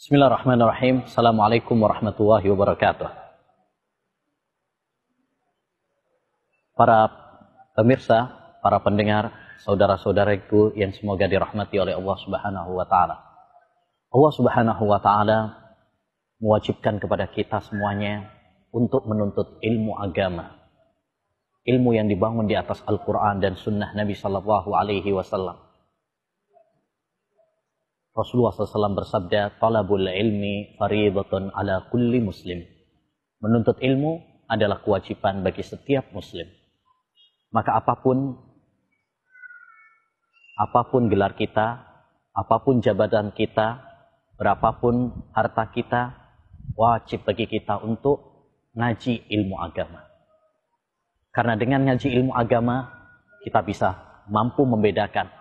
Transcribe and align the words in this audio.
Bismillahirrahmanirrahim. 0.00 1.04
Assalamualaikum 1.04 1.76
warahmatullahi 1.76 2.48
wabarakatuh. 2.48 3.04
Para 6.72 7.12
pemirsa, 7.76 8.32
para 8.64 8.80
pendengar, 8.80 9.28
saudara-saudaraku 9.60 10.72
yang 10.72 10.96
semoga 10.96 11.28
dirahmati 11.28 11.76
oleh 11.76 11.92
Allah 12.00 12.16
Subhanahu 12.16 12.80
wa 12.80 12.88
taala. 12.88 13.20
Allah 14.08 14.32
Subhanahu 14.32 14.88
wa 14.88 15.04
taala 15.04 15.38
mewajibkan 16.40 16.96
kepada 16.96 17.28
kita 17.28 17.60
semuanya 17.60 18.24
untuk 18.72 19.04
menuntut 19.04 19.60
ilmu 19.60 20.00
agama. 20.00 20.64
Ilmu 21.68 21.92
yang 21.92 22.08
dibangun 22.08 22.48
di 22.48 22.56
atas 22.56 22.80
Al-Quran 22.88 23.44
dan 23.44 23.52
Sunnah 23.52 23.92
Nabi 23.92 24.16
Sallallahu 24.16 24.72
Alaihi 24.72 25.12
Wasallam. 25.12 25.69
Rasulullah 28.10 28.50
SAW 28.50 28.98
bersabda, 28.98 29.62
Talabul 29.62 30.10
ilmi 30.10 30.74
faridatun 30.74 31.54
ala 31.54 31.86
kulli 31.88 32.18
muslim. 32.18 32.58
Menuntut 33.38 33.78
ilmu 33.78 34.18
adalah 34.50 34.82
kewajiban 34.82 35.46
bagi 35.46 35.62
setiap 35.62 36.10
muslim. 36.10 36.50
Maka 37.54 37.78
apa 37.78 37.94
pun, 38.02 38.34
apa 40.58 40.80
pun 40.90 41.06
gelar 41.06 41.38
kita, 41.38 41.86
apa 42.34 42.56
pun 42.62 42.82
jabatan 42.82 43.30
kita, 43.30 43.82
berapapun 44.34 45.14
harta 45.30 45.70
kita, 45.70 46.02
wajib 46.74 47.22
bagi 47.22 47.46
kita 47.46 47.78
untuk 47.78 48.46
ngaji 48.74 49.30
ilmu 49.30 49.54
agama. 49.58 50.06
Karena 51.30 51.54
dengan 51.54 51.86
ngaji 51.86 52.08
ilmu 52.10 52.34
agama, 52.34 52.90
kita 53.46 53.62
bisa 53.62 53.88
mampu 54.26 54.66
membedakan 54.66 55.39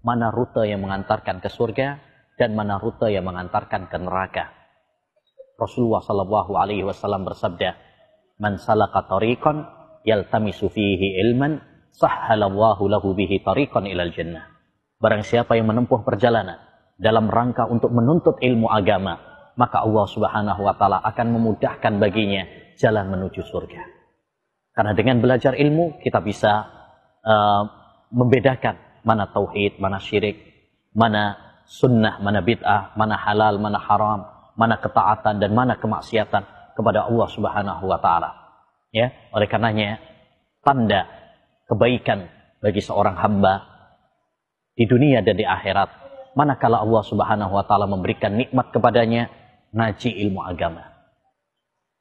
mana 0.00 0.32
rute 0.32 0.64
yang 0.64 0.80
mengantarkan 0.80 1.44
ke 1.44 1.48
surga 1.52 2.00
dan 2.40 2.56
mana 2.56 2.80
rute 2.80 3.12
yang 3.12 3.28
mengantarkan 3.28 3.88
ke 3.92 3.96
neraka. 4.00 4.48
Rasulullah 5.60 6.00
Shallallahu 6.00 6.56
Alaihi 6.56 6.88
Wasallam 6.88 7.28
bersabda, 7.28 7.76
"Man 8.40 8.56
salaka 8.56 9.04
tariqan 9.04 9.68
yaltamisu 10.08 10.72
fihi 10.72 11.20
ilman, 11.28 11.60
sahhalallahu 11.92 12.88
lahu 12.88 13.12
bihi 13.12 13.44
tariqan 13.44 13.84
ilal 13.84 14.08
jannah." 14.08 14.48
Barang 14.96 15.20
siapa 15.20 15.60
yang 15.60 15.68
menempuh 15.68 16.00
perjalanan 16.00 16.56
dalam 16.96 17.28
rangka 17.28 17.68
untuk 17.68 17.92
menuntut 17.92 18.40
ilmu 18.40 18.72
agama, 18.72 19.20
maka 19.56 19.84
Allah 19.84 20.06
Subhanahu 20.08 20.60
wa 20.64 20.74
taala 20.80 21.04
akan 21.04 21.36
memudahkan 21.36 22.00
baginya 22.00 22.48
jalan 22.80 23.12
menuju 23.12 23.44
surga. 23.44 23.84
Karena 24.72 24.96
dengan 24.96 25.20
belajar 25.20 25.52
ilmu 25.52 26.00
kita 26.00 26.24
bisa 26.24 26.64
uh, 27.20 27.62
membedakan 28.16 28.89
mana 29.06 29.28
tauhid, 29.30 29.80
mana 29.80 29.98
syirik, 30.00 30.36
mana 30.92 31.38
sunnah, 31.70 32.18
mana 32.18 32.42
bid'ah, 32.42 32.98
mana 32.98 33.14
halal, 33.14 33.62
mana 33.62 33.78
haram, 33.78 34.26
mana 34.58 34.76
ketaatan 34.82 35.38
dan 35.38 35.50
mana 35.54 35.78
kemaksiatan 35.78 36.74
kepada 36.74 37.06
Allah 37.06 37.28
Subhanahu 37.30 37.84
wa 37.86 37.98
taala. 38.02 38.30
Ya, 38.90 39.14
oleh 39.30 39.46
karenanya 39.46 40.02
tanda 40.66 41.06
kebaikan 41.70 42.26
bagi 42.58 42.82
seorang 42.82 43.14
hamba 43.14 43.62
di 44.74 44.84
dunia 44.90 45.22
dan 45.22 45.38
di 45.38 45.46
akhirat 45.46 45.88
manakala 46.34 46.82
Allah 46.82 47.02
Subhanahu 47.06 47.52
wa 47.54 47.64
taala 47.64 47.86
memberikan 47.86 48.34
nikmat 48.34 48.74
kepadanya 48.74 49.30
ngaji 49.70 50.10
ilmu 50.26 50.42
agama. 50.42 50.90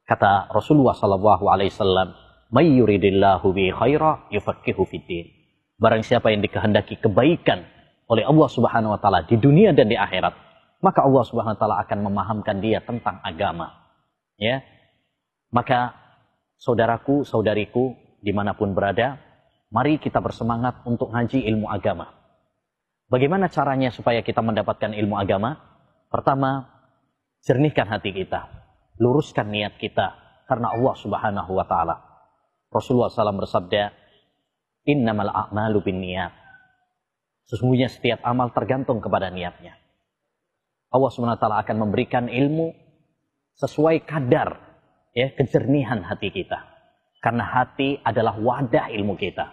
Kata 0.09 0.49
Rasulullah 0.49 0.97
sallallahu 0.97 1.45
alaihi 1.45 1.69
wasallam, 1.69 2.17
"May 2.49 2.73
yuridillahu 2.73 3.53
bi 3.53 3.69
khaira 3.69 4.25
yufaqihu 4.33 4.81
fid 4.89 5.38
Barang 5.79 6.03
siapa 6.03 6.27
yang 6.29 6.43
dikehendaki 6.43 6.99
kebaikan 6.99 7.63
oleh 8.11 8.27
Allah 8.27 8.49
Subhanahu 8.51 8.91
wa 8.93 8.99
taala 8.99 9.23
di 9.23 9.39
dunia 9.39 9.71
dan 9.71 9.87
di 9.87 9.95
akhirat, 9.95 10.35
maka 10.83 11.07
Allah 11.07 11.23
Subhanahu 11.23 11.55
wa 11.55 11.59
taala 11.59 11.77
akan 11.87 11.99
memahamkan 12.03 12.59
dia 12.59 12.83
tentang 12.83 13.23
agama. 13.23 13.71
Ya. 14.35 14.59
Maka 15.55 15.95
saudaraku, 16.59 17.23
saudariku 17.23 17.95
di 18.19 18.35
mana 18.35 18.59
pun 18.59 18.75
berada, 18.75 19.17
mari 19.71 20.03
kita 20.03 20.19
bersemangat 20.19 20.83
untuk 20.83 21.15
ngaji 21.15 21.47
ilmu 21.47 21.71
agama. 21.71 22.11
Bagaimana 23.09 23.49
caranya 23.49 23.89
supaya 23.89 24.19
kita 24.21 24.43
mendapatkan 24.43 24.93
ilmu 24.93 25.15
agama? 25.15 25.57
Pertama, 26.11 26.67
jernihkan 27.47 27.87
hati 27.87 28.11
kita, 28.11 28.51
luruskan 28.99 29.47
niat 29.47 29.79
kita 29.79 30.13
karena 30.45 30.75
Allah 30.75 30.93
Subhanahu 30.99 31.51
wa 31.55 31.65
taala. 31.65 31.95
Rasulullah 32.69 33.09
SAW 33.09 33.41
bersabda, 33.41 34.08
Innamal 34.87 35.31
a'malu 35.31 35.79
bin 35.83 35.99
niat. 35.99 36.31
Sesungguhnya 37.49 37.89
setiap 37.89 38.21
amal 38.21 38.53
tergantung 38.53 39.01
kepada 39.01 39.33
niatnya. 39.33 39.75
Allah 40.89 41.09
SWT 41.09 41.45
akan 41.45 41.77
memberikan 41.77 42.29
ilmu 42.29 42.73
sesuai 43.57 44.05
kadar 44.05 44.57
ya 45.13 45.33
kejernihan 45.33 46.05
hati 46.05 46.29
kita. 46.29 46.57
Karena 47.19 47.43
hati 47.43 47.99
adalah 47.99 48.39
wadah 48.39 48.87
ilmu 48.93 49.19
kita. 49.19 49.51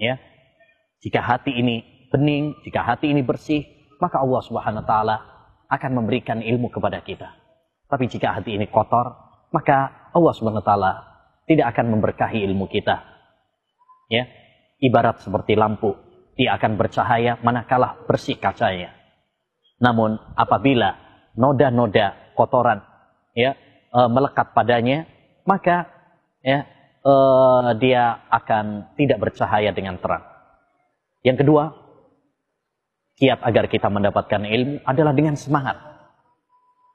Ya. 0.00 0.18
Jika 1.00 1.22
hati 1.22 1.54
ini 1.54 2.08
bening, 2.10 2.58
jika 2.66 2.82
hati 2.82 3.14
ini 3.14 3.22
bersih, 3.22 3.62
maka 4.02 4.20
Allah 4.20 4.42
Subhanahu 4.42 4.84
taala 4.84 5.16
akan 5.70 6.02
memberikan 6.02 6.42
ilmu 6.42 6.68
kepada 6.72 6.98
kita. 7.00 7.30
Tapi 7.86 8.10
jika 8.10 8.34
hati 8.34 8.58
ini 8.58 8.66
kotor, 8.66 9.14
maka 9.54 10.10
Allah 10.10 10.32
Subhanahu 10.34 10.66
taala 10.66 10.98
tidak 11.46 11.72
akan 11.76 11.94
memberkahi 11.94 12.42
ilmu 12.50 12.66
kita. 12.66 13.00
Ya, 14.10 14.26
ibarat 14.82 15.22
seperti 15.22 15.54
lampu. 15.54 15.94
Dia 16.34 16.58
akan 16.58 16.74
bercahaya 16.74 17.38
manakala 17.46 18.02
bersih 18.10 18.34
kacanya. 18.42 18.90
Namun 19.78 20.18
apabila 20.34 20.98
noda-noda 21.38 22.34
kotoran 22.34 22.82
ya 23.32 23.54
e, 23.88 24.00
melekat 24.10 24.50
padanya, 24.50 25.06
maka 25.46 25.86
ya 26.42 26.66
e, 27.00 27.14
dia 27.78 28.24
akan 28.28 28.96
tidak 28.98 29.30
bercahaya 29.30 29.70
dengan 29.70 30.00
terang. 30.02 30.26
Yang 31.22 31.44
kedua, 31.44 31.64
kiat 33.20 33.44
agar 33.44 33.68
kita 33.68 33.92
mendapatkan 33.92 34.42
ilmu 34.42 34.82
adalah 34.88 35.12
dengan 35.12 35.36
semangat. 35.36 35.76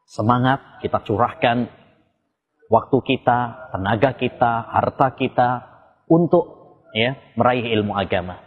Semangat 0.10 0.82
kita 0.82 1.02
curahkan 1.06 1.70
waktu 2.70 2.98
kita, 3.02 3.70
tenaga 3.74 4.18
kita, 4.18 4.54
harta 4.74 5.14
kita 5.14 5.50
untuk 6.10 6.65
ya 6.96 7.20
meraih 7.36 7.68
ilmu 7.76 7.92
agama. 7.92 8.40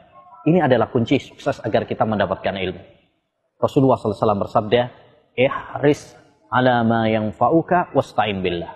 Ini 0.48 0.64
adalah 0.64 0.88
kunci 0.88 1.20
sukses 1.20 1.60
agar 1.60 1.84
kita 1.84 2.08
mendapatkan 2.08 2.56
ilmu. 2.56 2.80
Rasulullah 3.60 4.00
SAW 4.00 4.48
bersabda, 4.48 4.88
"Ihris 5.36 6.16
ala 6.48 6.80
ma 6.80 7.04
yang 7.04 7.36
fauka 7.36 7.92
wasta'in 7.92 8.40
billah." 8.40 8.72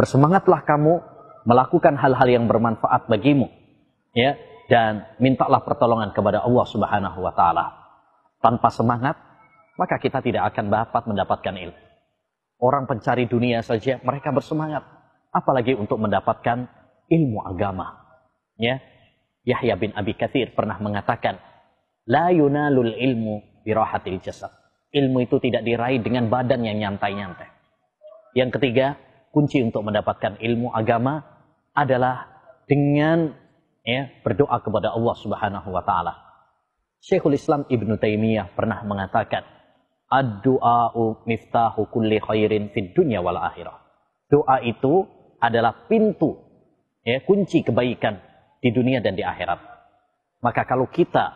Bersemangatlah 0.00 0.64
kamu 0.64 1.04
melakukan 1.44 2.00
hal-hal 2.00 2.28
yang 2.32 2.48
bermanfaat 2.48 3.12
bagimu, 3.12 3.52
ya, 4.16 4.40
dan 4.72 5.04
mintalah 5.20 5.60
pertolongan 5.60 6.16
kepada 6.16 6.40
Allah 6.42 6.66
Subhanahu 6.66 7.18
wa 7.20 7.32
taala. 7.36 7.66
Tanpa 8.40 8.72
semangat, 8.72 9.20
maka 9.76 10.00
kita 10.00 10.24
tidak 10.24 10.54
akan 10.54 10.72
dapat 10.72 11.02
mendapatkan 11.04 11.54
ilmu. 11.54 11.80
Orang 12.56 12.88
pencari 12.88 13.28
dunia 13.28 13.60
saja 13.60 14.00
mereka 14.00 14.32
bersemangat, 14.32 14.86
apalagi 15.34 15.76
untuk 15.76 16.00
mendapatkan 16.00 16.70
ilmu 17.12 17.44
agama. 17.44 18.05
Ya, 18.56 18.80
Yahya 19.44 19.76
bin 19.76 19.92
Abi 19.92 20.16
Kathir 20.16 20.56
pernah 20.56 20.80
mengatakan, 20.80 21.38
La 22.08 22.32
yunalul 22.32 22.96
ilmu 22.96 23.62
birahatil 23.62 24.18
jasad. 24.24 24.50
Ilmu 24.90 25.22
itu 25.22 25.36
tidak 25.42 25.66
diraih 25.66 26.00
dengan 26.00 26.32
badan 26.32 26.64
yang 26.64 26.80
nyantai-nyantai. 26.80 27.52
Yang 28.32 28.50
ketiga, 28.56 28.86
kunci 29.34 29.60
untuk 29.60 29.84
mendapatkan 29.84 30.40
ilmu 30.40 30.72
agama 30.72 31.20
adalah 31.76 32.32
dengan 32.64 33.36
ya, 33.84 34.08
berdoa 34.24 34.56
kepada 34.64 34.96
Allah 34.96 35.16
Subhanahu 35.20 35.68
wa 35.68 35.82
taala. 35.84 36.14
Syekhul 37.04 37.36
Islam 37.36 37.68
Ibn 37.68 37.90
Taimiyah 38.00 38.56
pernah 38.56 38.82
mengatakan, 38.82 39.44
Ad-du'a'u 40.06 41.26
miftahu 41.26 41.90
kulli 41.90 42.22
khairin 42.22 42.70
fid 42.70 42.94
dunya 42.94 43.18
wal 43.18 43.36
akhirah. 43.36 43.74
Doa 44.30 44.62
itu 44.62 45.06
adalah 45.42 45.86
pintu 45.90 46.46
ya 47.06 47.22
kunci 47.22 47.62
kebaikan 47.62 48.18
di 48.66 48.74
dunia 48.74 48.98
dan 48.98 49.14
di 49.14 49.22
akhirat. 49.22 49.62
Maka 50.42 50.66
kalau 50.66 50.90
kita 50.90 51.30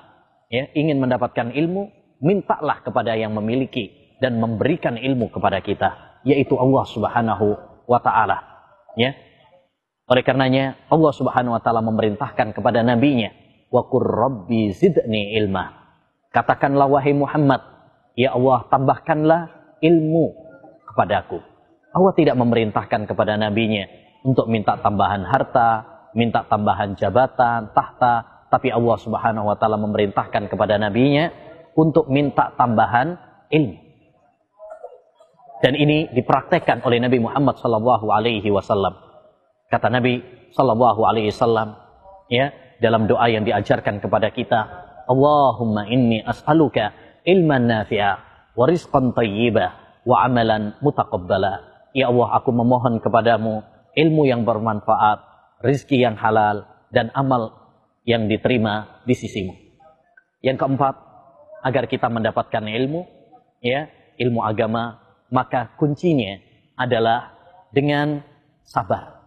ya, 0.50 0.66
ingin 0.74 0.98
mendapatkan 0.98 1.54
ilmu, 1.54 1.86
mintalah 2.18 2.82
kepada 2.82 3.14
yang 3.14 3.30
memiliki 3.38 4.18
dan 4.18 4.42
memberikan 4.42 4.98
ilmu 4.98 5.30
kepada 5.30 5.62
kita, 5.62 6.20
yaitu 6.26 6.58
Allah 6.58 6.84
Subhanahu 6.90 7.46
wa 7.86 7.98
taala. 8.02 8.42
Ya. 8.98 9.14
Oleh 10.10 10.26
karenanya 10.26 10.74
Allah 10.90 11.12
Subhanahu 11.14 11.54
wa 11.54 11.62
taala 11.62 11.80
memerintahkan 11.86 12.50
kepada 12.50 12.82
nabinya, 12.82 13.30
"Wa 13.70 13.86
qur 13.86 14.02
rabbi 14.02 14.74
zidni 14.74 15.38
ilma." 15.38 15.70
Katakanlah 16.34 16.86
wahai 16.90 17.14
Muhammad, 17.14 17.62
ya 18.18 18.34
Allah 18.34 18.66
tambahkanlah 18.70 19.50
ilmu 19.82 20.34
kepadaku. 20.90 21.38
Allah 21.90 22.12
tidak 22.14 22.38
memerintahkan 22.38 23.06
kepada 23.10 23.34
nabinya 23.34 23.86
untuk 24.22 24.46
minta 24.46 24.78
tambahan 24.78 25.26
harta, 25.26 25.99
minta 26.14 26.42
tambahan 26.46 26.98
jabatan, 26.98 27.70
tahta, 27.74 28.46
tapi 28.50 28.74
Allah 28.74 28.96
Subhanahu 28.98 29.46
wa 29.46 29.56
taala 29.56 29.78
memerintahkan 29.78 30.50
kepada 30.50 30.74
nabinya 30.76 31.30
untuk 31.78 32.10
minta 32.10 32.50
tambahan 32.58 33.14
ilmu. 33.50 33.78
Dan 35.60 35.76
ini 35.76 36.08
dipraktekkan 36.10 36.82
oleh 36.88 36.98
Nabi 37.04 37.20
Muhammad 37.20 37.60
sallallahu 37.60 38.08
alaihi 38.08 38.48
wasallam. 38.48 38.96
Kata 39.68 39.92
Nabi 39.92 40.24
sallallahu 40.56 41.04
alaihi 41.04 41.28
wasallam, 41.30 41.76
ya, 42.32 42.50
dalam 42.80 43.04
doa 43.04 43.28
yang 43.28 43.44
diajarkan 43.44 44.00
kepada 44.00 44.32
kita, 44.32 44.60
Allahumma 45.04 45.84
inni 45.86 46.24
as'aluka 46.24 46.96
ilman 47.28 47.68
nafi'a 47.68 48.12
wa 48.56 48.64
rizqan 48.64 49.12
tayyiba 49.12 50.00
wa 50.08 50.24
amalan 50.24 50.74
mutaqabbala. 50.80 51.86
Ya 51.92 52.08
Allah, 52.08 52.28
aku 52.40 52.50
memohon 52.56 53.04
kepadamu 53.04 53.60
ilmu 53.92 54.22
yang 54.24 54.48
bermanfaat, 54.48 55.29
rizki 55.60 56.00
yang 56.00 56.16
halal, 56.16 56.66
dan 56.90 57.08
amal 57.14 57.54
yang 58.04 58.26
diterima 58.26 59.04
di 59.06 59.14
sisimu. 59.14 59.54
Yang 60.40 60.56
keempat, 60.66 60.94
agar 61.62 61.84
kita 61.86 62.08
mendapatkan 62.08 62.64
ilmu, 62.64 63.04
ya, 63.60 63.88
ilmu 64.16 64.40
agama, 64.40 64.98
maka 65.30 65.72
kuncinya 65.76 66.40
adalah 66.74 67.36
dengan 67.70 68.24
sabar. 68.64 69.20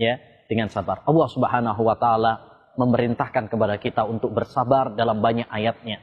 Ya, 0.00 0.16
dengan 0.48 0.72
sabar. 0.72 1.04
Allah 1.04 1.28
Subhanahu 1.28 1.82
wa 1.84 1.94
taala 1.94 2.32
memerintahkan 2.74 3.52
kepada 3.52 3.76
kita 3.76 4.02
untuk 4.08 4.32
bersabar 4.32 4.96
dalam 4.96 5.20
banyak 5.20 5.46
ayatnya. 5.46 6.00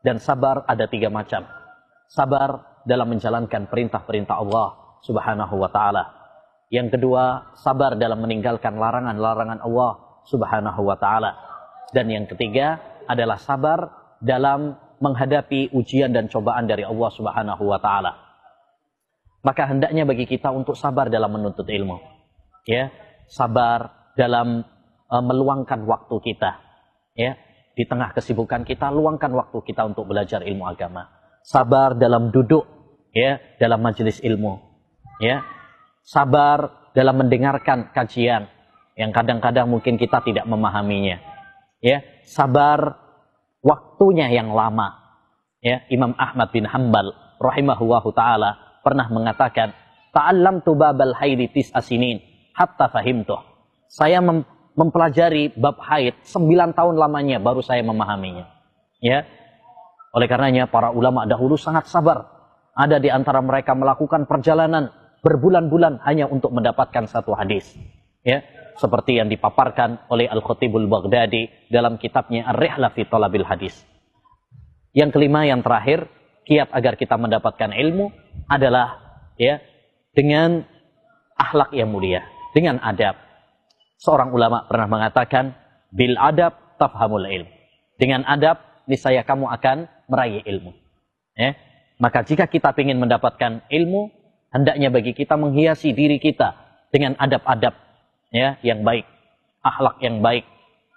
Dan 0.00 0.22
sabar 0.22 0.62
ada 0.64 0.86
tiga 0.86 1.10
macam. 1.10 1.42
Sabar 2.06 2.80
dalam 2.86 3.10
menjalankan 3.10 3.66
perintah-perintah 3.66 4.36
Allah 4.38 5.00
Subhanahu 5.02 5.58
wa 5.58 5.68
taala. 5.68 6.15
Yang 6.68 6.98
kedua, 6.98 7.54
sabar 7.58 7.94
dalam 7.94 8.22
meninggalkan 8.22 8.74
larangan-larangan 8.74 9.62
Allah 9.62 10.22
Subhanahu 10.26 10.80
wa 10.82 10.98
taala. 10.98 11.32
Dan 11.94 12.10
yang 12.10 12.26
ketiga 12.26 12.82
adalah 13.06 13.38
sabar 13.38 13.78
dalam 14.18 14.74
menghadapi 14.98 15.70
ujian 15.76 16.10
dan 16.10 16.26
cobaan 16.26 16.66
dari 16.66 16.82
Allah 16.82 17.10
Subhanahu 17.14 17.64
wa 17.70 17.78
taala 17.78 18.26
maka 19.46 19.62
hendaknya 19.70 20.02
bagi 20.02 20.26
kita 20.26 20.50
untuk 20.50 20.74
sabar 20.74 21.06
dalam 21.06 21.30
menuntut 21.30 21.70
ilmu. 21.70 22.02
Ya, 22.66 22.90
sabar 23.30 24.10
dalam 24.18 24.66
uh, 25.06 25.22
meluangkan 25.22 25.86
waktu 25.86 26.18
kita. 26.18 26.58
Ya, 27.14 27.38
di 27.78 27.86
tengah 27.86 28.10
kesibukan 28.10 28.66
kita 28.66 28.90
luangkan 28.90 29.30
waktu 29.30 29.62
kita 29.62 29.86
untuk 29.86 30.10
belajar 30.10 30.42
ilmu 30.42 30.66
agama. 30.66 31.06
Sabar 31.46 31.94
dalam 31.94 32.34
duduk 32.34 32.66
ya, 33.14 33.38
dalam 33.62 33.86
majelis 33.86 34.18
ilmu. 34.18 34.58
Ya. 35.22 35.46
Sabar 36.06 36.86
dalam 36.94 37.18
mendengarkan 37.18 37.90
kajian 37.90 38.46
yang 38.94 39.10
kadang-kadang 39.10 39.66
mungkin 39.66 39.98
kita 39.98 40.22
tidak 40.22 40.46
memahaminya. 40.46 41.18
Ya, 41.82 42.06
sabar 42.22 42.94
waktunya 43.58 44.30
yang 44.30 44.54
lama. 44.54 44.94
Ya, 45.58 45.82
Imam 45.90 46.14
Ahmad 46.14 46.54
bin 46.54 46.62
Hambal 46.62 47.10
rahimahullahu 47.42 48.14
taala 48.14 48.80
pernah 48.86 49.10
mengatakan, 49.10 49.74
Ta'allam 50.14 50.62
tu 50.62 50.78
babal 50.78 51.10
haidi 51.18 51.50
tis 51.50 51.74
asinin, 51.74 52.22
hatta 52.54 52.86
fahimtuh. 52.86 53.42
Saya 53.90 54.22
mem 54.22 54.46
mempelajari 54.76 55.56
bab 55.56 55.80
haid 55.80 56.20
sembilan 56.22 56.76
tahun 56.76 57.00
lamanya 57.00 57.42
baru 57.42 57.64
saya 57.64 57.82
memahaminya. 57.82 58.46
Ya. 59.02 59.24
Oleh 60.14 60.28
karenanya 60.30 60.68
para 60.70 60.94
ulama 60.94 61.26
dahulu 61.26 61.58
sangat 61.58 61.90
sabar. 61.90 62.30
Ada 62.76 63.00
di 63.00 63.08
antara 63.08 63.40
mereka 63.40 63.72
melakukan 63.72 64.28
perjalanan 64.28 64.92
berbulan-bulan 65.26 66.06
hanya 66.06 66.30
untuk 66.30 66.54
mendapatkan 66.54 67.10
satu 67.10 67.34
hadis. 67.34 67.74
Ya, 68.22 68.46
seperti 68.78 69.18
yang 69.18 69.26
dipaparkan 69.26 70.06
oleh 70.06 70.30
Al-Khatibul 70.30 70.86
Baghdadi 70.86 71.50
dalam 71.66 71.98
kitabnya 71.98 72.46
Ar-Rihla 72.54 72.94
fi 72.94 73.02
Talabil 73.06 73.42
Hadis. 73.42 73.74
Yang 74.94 75.18
kelima 75.18 75.42
yang 75.42 75.66
terakhir, 75.66 76.06
kiat 76.46 76.70
agar 76.70 76.94
kita 76.94 77.18
mendapatkan 77.18 77.74
ilmu 77.74 78.14
adalah 78.46 79.02
ya 79.34 79.58
dengan 80.14 80.62
akhlak 81.34 81.74
yang 81.74 81.90
mulia, 81.90 82.22
dengan 82.54 82.78
adab. 82.80 83.18
Seorang 83.98 84.30
ulama 84.30 84.64
pernah 84.70 84.88
mengatakan, 84.88 85.58
bil 85.90 86.14
adab 86.16 86.54
tafhamul 86.78 87.26
ilm. 87.26 87.48
Dengan 87.98 88.24
adab, 88.24 88.60
niscaya 88.86 89.26
kamu 89.26 89.48
akan 89.50 89.90
meraih 90.08 90.44
ilmu. 90.44 90.72
Ya. 91.36 91.56
Maka 91.96 92.24
jika 92.24 92.44
kita 92.48 92.76
ingin 92.76 93.00
mendapatkan 93.00 93.64
ilmu, 93.72 94.15
hendaknya 94.56 94.88
bagi 94.88 95.12
kita 95.12 95.36
menghiasi 95.36 95.92
diri 95.92 96.16
kita 96.16 96.56
dengan 96.88 97.12
adab-adab 97.20 97.76
ya 98.32 98.56
yang 98.64 98.80
baik, 98.80 99.04
akhlak 99.60 100.00
yang 100.00 100.24
baik, 100.24 100.48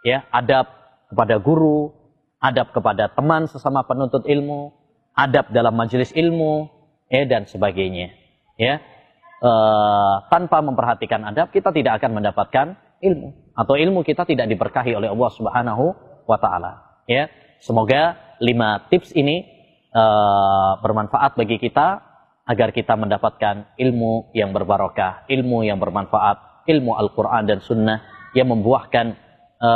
ya 0.07 0.23
adab 0.31 0.71
kepada 1.11 1.35
guru, 1.43 1.91
adab 2.39 2.71
kepada 2.71 3.11
teman 3.11 3.51
sesama 3.51 3.83
penuntut 3.83 4.23
ilmu, 4.23 4.71
adab 5.11 5.51
dalam 5.51 5.75
majelis 5.75 6.15
ilmu, 6.15 6.71
ya 7.11 7.27
dan 7.27 7.43
sebagainya. 7.43 8.15
Ya, 8.55 8.79
e, 9.39 9.51
tanpa 10.31 10.63
memperhatikan 10.63 11.23
adab 11.27 11.51
kita 11.51 11.71
tidak 11.75 11.99
akan 12.03 12.19
mendapatkan 12.19 12.67
ilmu 12.99 13.55
atau 13.55 13.75
ilmu 13.75 14.03
kita 14.03 14.27
tidak 14.27 14.51
diberkahi 14.51 14.95
oleh 14.95 15.11
Allah 15.11 15.31
Subhanahu 15.35 15.85
wa 16.27 16.37
taala. 16.39 17.03
Ya, 17.07 17.27
semoga 17.59 18.15
lima 18.39 18.87
tips 18.87 19.11
ini 19.15 19.43
e, 19.91 20.03
bermanfaat 20.79 21.35
bagi 21.35 21.59
kita 21.59 22.08
agar 22.49 22.73
kita 22.73 22.97
mendapatkan 22.97 23.77
ilmu 23.77 24.33
yang 24.33 24.49
berbarokah, 24.49 25.29
ilmu 25.29 25.61
yang 25.69 25.77
bermanfaat, 25.77 26.65
ilmu 26.65 26.97
Al-Qur'an 26.97 27.45
dan 27.45 27.61
sunnah 27.61 28.01
yang 28.33 28.49
membuahkan 28.49 29.13
e, 29.61 29.71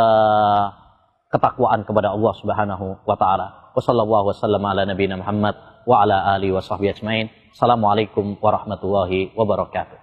ketakwaan 1.30 1.86
kepada 1.86 2.18
Allah 2.18 2.34
Subhanahu 2.34 3.06
wa 3.06 3.14
taala. 3.14 3.78
Wassallallahu 3.78 4.34
wasallam 4.34 4.66
ala 4.66 4.90
nabiyina 4.90 5.22
Muhammad 5.22 5.54
wa 5.86 6.02
ala 6.02 6.34
alihi 6.34 6.50
wa 6.50 6.66
sahbihi 6.66 6.98
ajmain. 6.98 7.30
Assalamualaikum 7.54 8.42
warahmatullahi 8.42 9.38
wabarakatuh. 9.38 10.03